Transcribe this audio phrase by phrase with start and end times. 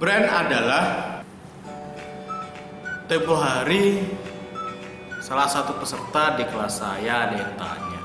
[0.00, 0.84] Brand adalah
[3.04, 4.00] tempo hari
[5.20, 8.00] salah satu peserta di kelas saya ada yang tanya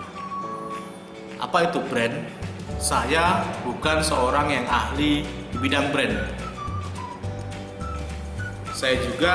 [1.40, 2.16] apa itu brand?
[2.82, 6.16] Saya bukan seorang yang ahli di bidang brand.
[8.76, 9.34] Saya juga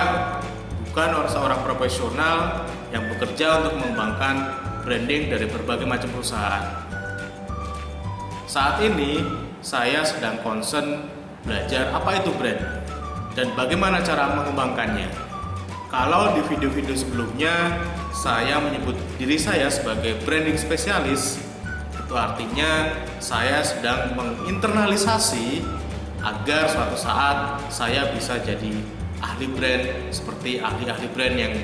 [0.84, 4.36] bukan seorang profesional yang bekerja untuk mengembangkan
[4.84, 6.64] branding dari berbagai macam perusahaan.
[8.50, 9.22] Saat ini
[9.62, 12.61] saya sedang concern belajar apa itu brand
[13.34, 15.09] dan bagaimana cara mengembangkannya.
[15.91, 17.82] Kalau di video-video sebelumnya
[18.15, 21.42] saya menyebut diri saya sebagai branding spesialis,
[21.98, 25.62] itu artinya saya sedang menginternalisasi
[26.23, 28.70] agar suatu saat saya bisa jadi
[29.18, 31.54] ahli brand seperti ahli-ahli brand yang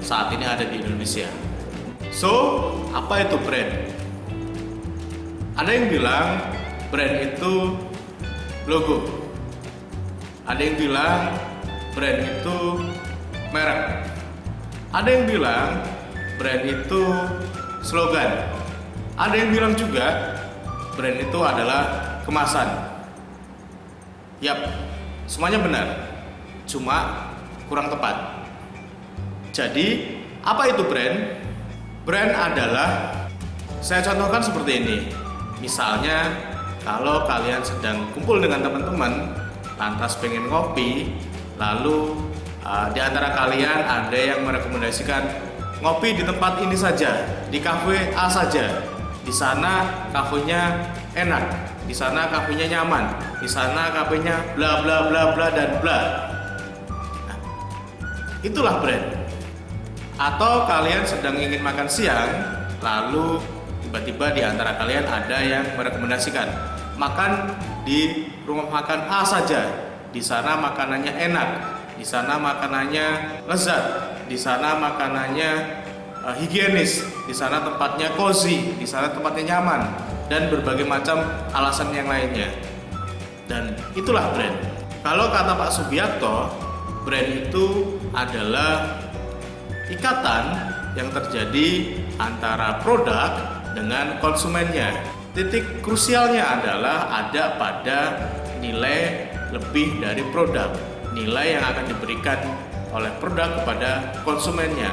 [0.00, 1.28] saat ini ada di Indonesia.
[2.10, 2.32] So,
[2.90, 3.70] apa itu brand?
[5.56, 6.26] Ada yang bilang
[6.88, 7.76] brand itu
[8.64, 9.19] logo.
[10.50, 11.20] Ada yang bilang
[11.94, 12.58] brand itu
[13.54, 14.02] merek.
[14.90, 15.68] Ada yang bilang
[16.42, 17.02] brand itu
[17.86, 18.50] slogan.
[19.14, 20.34] Ada yang bilang juga
[20.98, 21.82] brand itu adalah
[22.26, 22.66] kemasan.
[24.42, 24.58] Yap,
[25.30, 25.86] semuanya benar.
[26.66, 27.30] Cuma
[27.70, 28.42] kurang tepat.
[29.54, 31.38] Jadi, apa itu brand?
[32.02, 32.90] Brand adalah
[33.78, 34.98] saya contohkan seperti ini.
[35.62, 36.34] Misalnya,
[36.82, 39.30] kalau kalian sedang kumpul dengan teman-teman,
[39.80, 41.08] lantas pengen ngopi,
[41.56, 42.12] lalu
[42.60, 45.24] uh, di antara kalian ada yang merekomendasikan
[45.80, 48.84] ngopi di tempat ini saja, di kafe A saja,
[49.24, 51.44] di sana kafenya enak,
[51.88, 53.08] di sana kafenya nyaman,
[53.40, 55.98] di sana kafenya bla bla bla bla dan bla.
[57.24, 57.38] Nah,
[58.44, 59.16] itulah brand.
[60.20, 62.28] Atau kalian sedang ingin makan siang,
[62.84, 63.40] lalu
[63.88, 66.52] tiba-tiba di antara kalian ada yang merekomendasikan
[67.00, 67.56] makan
[67.88, 69.88] di rumah makan A saja.
[70.12, 71.48] Di sana makanannya enak,
[71.96, 75.50] di sana makanannya lezat, di sana makanannya
[76.20, 79.80] uh, higienis, di sana tempatnya cozy, di sana tempatnya nyaman,
[80.28, 81.22] dan berbagai macam
[81.54, 82.52] alasan yang lainnya.
[83.46, 84.58] Dan itulah brand.
[85.00, 86.50] Kalau kata Pak Subiakto,
[87.06, 88.98] brand itu adalah
[89.88, 90.44] ikatan
[90.98, 95.19] yang terjadi antara produk dengan konsumennya.
[95.30, 97.98] Titik krusialnya adalah ada pada
[98.58, 100.74] nilai lebih dari produk,
[101.14, 102.38] nilai yang akan diberikan
[102.90, 104.90] oleh produk kepada konsumennya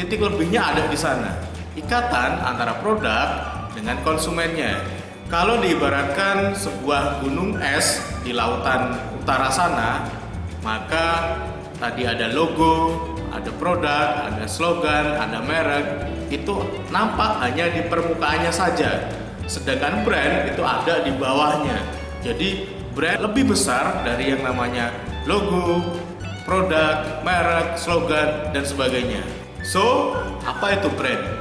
[0.00, 1.36] titik lebihnya ada di sana.
[1.74, 3.26] Ikatan antara produk
[3.74, 4.80] dengan konsumennya.
[5.30, 10.02] Kalau diibaratkan sebuah gunung es di lautan utara sana,
[10.66, 11.38] maka
[11.78, 12.98] tadi ada logo,
[13.30, 15.86] ada produk, ada slogan, ada merek,
[16.34, 19.06] itu nampak hanya di permukaannya saja.
[19.50, 21.82] Sedangkan brand itu ada di bawahnya.
[22.22, 24.94] Jadi brand lebih besar dari yang namanya
[25.26, 25.82] logo,
[26.46, 29.26] produk, merek, slogan, dan sebagainya.
[29.66, 30.14] So,
[30.46, 31.39] apa itu brand?